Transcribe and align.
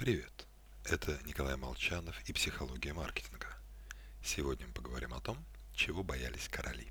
Привет! 0.00 0.46
Это 0.84 1.20
Николай 1.26 1.56
Молчанов 1.56 2.18
и 2.26 2.32
«Психология 2.32 2.94
маркетинга». 2.94 3.48
Сегодня 4.24 4.66
мы 4.66 4.72
поговорим 4.72 5.12
о 5.12 5.20
том, 5.20 5.44
чего 5.74 6.02
боялись 6.02 6.48
короли. 6.48 6.90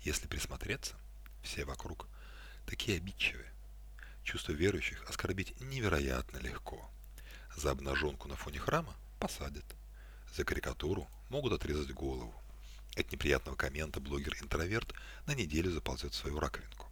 Если 0.00 0.28
присмотреться, 0.28 0.96
все 1.42 1.66
вокруг 1.66 2.08
такие 2.64 2.96
обидчивые. 2.96 3.52
Чувство 4.24 4.52
верующих 4.52 5.04
оскорбить 5.10 5.60
невероятно 5.60 6.38
легко. 6.38 6.90
За 7.54 7.72
обнаженку 7.72 8.28
на 8.28 8.36
фоне 8.36 8.60
храма 8.60 8.96
посадят. 9.20 9.66
За 10.34 10.44
карикатуру 10.44 11.06
могут 11.28 11.52
отрезать 11.52 11.92
голову. 11.92 12.34
От 12.96 13.12
неприятного 13.12 13.56
коммента 13.56 14.00
блогер-интроверт 14.00 14.94
на 15.26 15.34
неделю 15.34 15.70
заползет 15.70 16.14
в 16.14 16.16
свою 16.16 16.40
раковинку. 16.40 16.88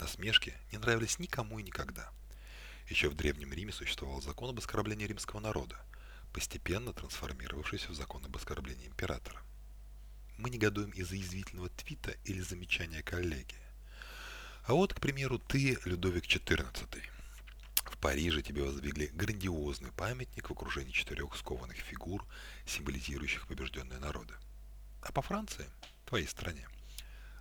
Насмешки 0.00 0.52
не 0.72 0.78
нравились 0.78 1.20
никому 1.20 1.60
и 1.60 1.62
никогда– 1.62 2.10
еще 2.88 3.08
в 3.08 3.14
Древнем 3.14 3.52
Риме 3.52 3.72
существовал 3.72 4.20
закон 4.20 4.50
об 4.50 4.58
оскорблении 4.58 5.06
римского 5.06 5.40
народа, 5.40 5.76
постепенно 6.32 6.92
трансформировавшийся 6.92 7.90
в 7.90 7.94
закон 7.94 8.24
об 8.24 8.36
оскорблении 8.36 8.86
императора. 8.86 9.40
Мы 10.36 10.50
негодуем 10.50 10.90
из-за 10.90 11.16
язвительного 11.16 11.70
твита 11.70 12.16
или 12.24 12.40
замечания 12.40 13.02
коллеги. 13.02 13.56
А 14.66 14.74
вот, 14.74 14.94
к 14.94 15.00
примеру, 15.00 15.38
ты, 15.38 15.78
Людовик 15.84 16.24
XIV. 16.24 17.02
В 17.84 17.98
Париже 17.98 18.42
тебе 18.42 18.62
воздвигли 18.62 19.06
грандиозный 19.06 19.92
памятник 19.92 20.48
в 20.48 20.52
окружении 20.52 20.90
четырех 20.90 21.36
скованных 21.36 21.76
фигур, 21.76 22.26
символизирующих 22.66 23.46
побежденные 23.46 23.98
народы. 23.98 24.34
А 25.02 25.12
по 25.12 25.22
Франции, 25.22 25.66
твоей 26.06 26.26
стране, 26.26 26.66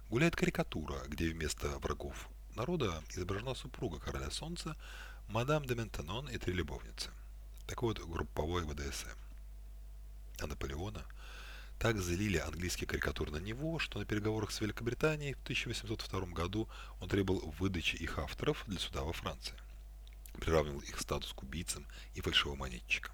гуляет 0.10 0.36
карикатура, 0.36 1.02
где 1.08 1.30
вместо 1.30 1.68
врагов 1.80 2.30
народа 2.56 3.04
изображена 3.10 3.56
супруга 3.56 4.00
короля 4.00 4.30
солнца, 4.32 4.76
мадам 5.28 5.66
де 5.66 5.76
Ментенон 5.76 6.30
и 6.30 6.38
три 6.38 6.54
любовницы. 6.54 7.10
Такой 7.68 7.90
вот 7.94 8.08
групповой 8.08 8.66
БДСМ. 8.66 9.18
А 10.40 10.48
Наполеона 10.48 11.06
так 11.80 12.00
залили 12.00 12.38
английский 12.38 12.86
карикатур 12.86 13.32
на 13.32 13.38
него, 13.38 13.80
что 13.80 14.00
на 14.00 14.06
переговорах 14.06 14.52
с 14.52 14.62
Великобританией 14.62 15.34
в 15.34 15.44
1802 15.44 16.28
году 16.28 16.70
он 17.02 17.10
требовал 17.10 17.54
выдачи 17.60 17.96
их 17.96 18.20
авторов 18.20 18.64
для 18.68 18.80
суда 18.80 19.02
во 19.02 19.14
Франции. 19.14 19.56
Приравнивал 20.40 20.80
их 20.80 21.00
статус 21.00 21.34
к 21.34 21.44
убийцам 21.44 21.86
и 22.16 22.22
фальшивомонетчикам. 22.22 23.14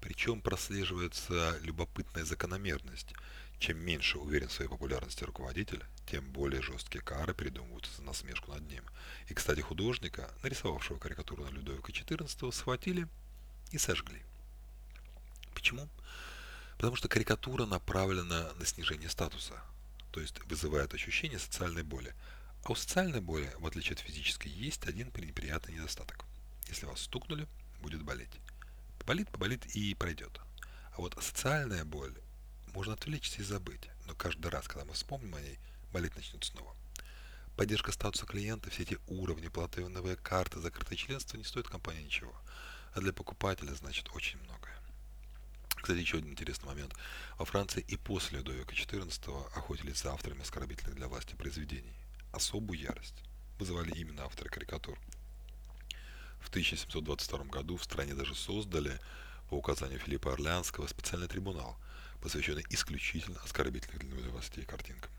Причем 0.00 0.40
прослеживается 0.40 1.58
любопытная 1.62 2.24
закономерность. 2.24 3.14
Чем 3.58 3.78
меньше 3.78 4.18
уверен 4.18 4.48
в 4.48 4.52
своей 4.52 4.70
популярности 4.70 5.24
руководитель, 5.24 5.84
тем 6.06 6.24
более 6.30 6.62
жесткие 6.62 7.02
кары 7.02 7.34
придумываются 7.34 7.94
за 7.96 8.02
насмешку 8.02 8.52
над 8.52 8.62
ним. 8.70 8.84
И, 9.28 9.34
кстати, 9.34 9.60
художника, 9.60 10.30
нарисовавшего 10.42 10.98
карикатуру 10.98 11.44
на 11.44 11.50
Людовика 11.50 11.92
XIV, 11.92 12.52
схватили 12.52 13.08
и 13.72 13.78
сожгли. 13.78 14.22
Почему? 15.54 15.88
Потому 16.76 16.94
что 16.94 17.08
карикатура 17.08 17.66
направлена 17.66 18.52
на 18.54 18.64
снижение 18.64 19.08
статуса, 19.08 19.60
то 20.12 20.20
есть 20.20 20.38
вызывает 20.44 20.94
ощущение 20.94 21.40
социальной 21.40 21.82
боли. 21.82 22.14
А 22.64 22.70
у 22.70 22.74
социальной 22.76 23.20
боли, 23.20 23.52
в 23.58 23.66
отличие 23.66 23.94
от 23.94 24.00
физической, 24.00 24.48
есть 24.48 24.86
один 24.86 25.08
неприятный 25.08 25.74
недостаток. 25.74 26.24
Если 26.68 26.86
вас 26.86 27.00
стукнули, 27.00 27.48
будет 27.80 28.02
болеть. 28.02 28.30
Поболит, 29.00 29.28
поболит 29.30 29.66
и 29.74 29.94
пройдет. 29.94 30.40
А 30.92 30.98
вот 30.98 31.16
социальная 31.20 31.84
боль 31.84 32.14
можно 32.74 32.94
отвлечься 32.94 33.40
и 33.40 33.44
забыть, 33.44 33.88
но 34.06 34.14
каждый 34.14 34.48
раз, 34.48 34.68
когда 34.68 34.84
мы 34.84 34.94
вспомним 34.94 35.34
о 35.34 35.40
ней, 35.40 35.58
болеть 35.92 36.16
начнет 36.16 36.44
снова. 36.44 36.74
Поддержка 37.56 37.90
статуса 37.92 38.24
клиента, 38.24 38.70
все 38.70 38.84
эти 38.84 38.98
уровни, 39.08 39.48
платиновые 39.48 40.16
карты, 40.16 40.60
закрытое 40.60 40.96
членство 40.96 41.36
не 41.36 41.44
стоит 41.44 41.68
компании 41.68 42.04
ничего. 42.04 42.32
А 42.94 43.00
для 43.00 43.12
покупателя 43.12 43.74
значит 43.74 44.08
очень 44.14 44.38
многое. 44.38 44.78
Кстати, 45.74 45.98
еще 45.98 46.18
один 46.18 46.32
интересный 46.32 46.66
момент. 46.66 46.94
Во 47.36 47.44
Франции 47.44 47.84
и 47.86 47.96
после 47.96 48.38
Людовика 48.38 48.74
XIV 48.74 49.52
охотились 49.54 50.02
за 50.02 50.12
авторами 50.12 50.42
оскорбительных 50.42 50.94
для 50.96 51.08
власти 51.08 51.34
произведений. 51.34 51.94
Особую 52.32 52.78
ярость 52.78 53.22
вызывали 53.58 53.90
именно 53.92 54.24
авторы 54.24 54.50
карикатур. 54.50 54.98
В 56.40 56.48
1722 56.48 57.44
году 57.44 57.76
в 57.76 57.84
стране 57.84 58.14
даже 58.14 58.34
создали 58.34 59.00
по 59.48 59.54
указанию 59.54 59.98
Филиппа 59.98 60.32
Орлеанского 60.32 60.86
специальный 60.86 61.28
трибунал, 61.28 61.76
посвященный 62.20 62.64
исключительно 62.70 63.40
оскорбительных 63.40 63.98
для 63.98 64.30
властей 64.30 64.64
картинкам. 64.64 65.10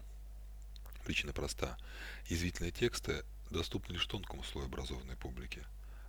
Причина 1.04 1.34
проста. 1.34 1.78
Язвительные 2.28 2.72
тексты 2.72 3.24
доступны 3.50 3.94
лишь 3.94 4.06
тонкому 4.06 4.44
слою 4.44 4.68
образованной 4.68 5.16
публики, 5.16 5.66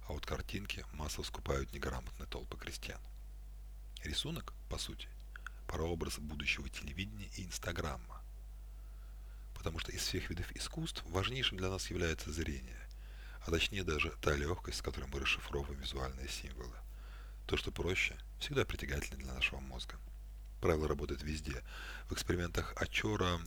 а 0.06 0.12
вот 0.12 0.26
картинки 0.26 0.84
массово 0.92 1.24
скупают 1.24 1.72
неграмотные 1.72 2.26
толпы 2.26 2.56
крестьян. 2.56 3.00
Рисунок, 4.04 4.52
по 4.68 4.78
сути, 4.78 5.08
прообраз 5.66 6.18
будущего 6.18 6.68
телевидения 6.68 7.30
и 7.36 7.44
инстаграма. 7.44 8.22
Потому 9.54 9.78
что 9.78 9.92
из 9.92 10.00
всех 10.00 10.28
видов 10.30 10.50
искусств 10.56 11.02
важнейшим 11.06 11.58
для 11.58 11.68
нас 11.68 11.90
является 11.90 12.32
зрение, 12.32 12.88
а 13.46 13.50
точнее 13.50 13.84
даже 13.84 14.10
та 14.20 14.34
легкость, 14.34 14.78
с 14.78 14.82
которой 14.82 15.06
мы 15.06 15.20
расшифровываем 15.20 15.80
визуальные 15.80 16.28
символы. 16.28 16.76
То, 17.46 17.56
что 17.56 17.70
проще, 17.70 18.16
всегда 18.38 18.64
притягательнее 18.64 19.24
для 19.24 19.34
нашего 19.34 19.60
мозга. 19.60 19.96
Правило 20.60 20.88
работает 20.88 21.22
везде. 21.22 21.62
В 22.09 22.12
экспериментах 22.12 22.75
Ачора 22.76 23.41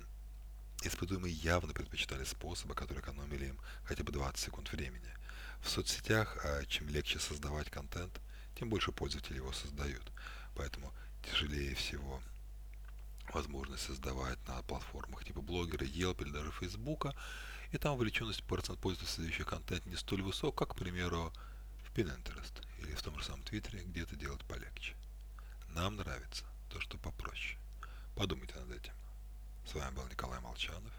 Испытуемые 0.85 1.33
явно 1.33 1.73
предпочитали 1.73 2.25
способы, 2.25 2.75
которые 2.75 3.01
экономили 3.01 3.45
им 3.47 3.59
хотя 3.85 4.03
бы 4.03 4.11
20 4.11 4.37
секунд 4.37 4.69
времени. 4.73 5.13
В 5.61 5.69
соцсетях, 5.69 6.37
а 6.43 6.65
чем 6.65 6.89
легче 6.89 7.19
создавать 7.19 7.69
контент, 7.69 8.19
тем 8.59 8.69
больше 8.69 8.91
пользователей 8.91 9.37
его 9.37 9.53
создают. 9.53 10.11
Поэтому 10.55 10.93
тяжелее 11.23 11.73
всего 11.75 12.21
возможность 13.33 13.85
создавать 13.85 14.45
на 14.45 14.61
платформах 14.63 15.23
типа 15.23 15.41
блогера, 15.41 15.85
Yelp 15.85 16.21
или 16.21 16.31
даже 16.31 16.51
Фейсбука, 16.51 17.15
и 17.71 17.77
там 17.77 17.93
вовлеченность 17.95 18.43
процент 18.43 18.77
пользователей, 18.79 19.15
создающих 19.15 19.47
контент, 19.47 19.85
не 19.85 19.95
столь 19.95 20.21
высок, 20.21 20.57
как, 20.57 20.73
к 20.73 20.75
примеру, 20.75 21.31
в 21.85 21.97
Pinterest 21.97 22.61
или 22.79 22.93
в 22.93 23.01
том 23.01 23.17
же 23.17 23.23
самом 23.23 23.43
Твиттере, 23.43 23.83
где 23.85 24.01
это 24.01 24.17
делать 24.17 24.43
полегче. 24.43 24.95
Нам 25.69 25.95
нравится 25.95 26.43
то, 26.69 26.79
что 26.79 26.97
попроще. 26.97 27.57
Подумайте 28.15 28.55
над 28.55 28.71
этим. 28.71 28.93
С 29.65 29.73
вами 29.73 29.95
был 29.95 30.07
Николай 30.07 30.39
Молчанов. 30.41 30.93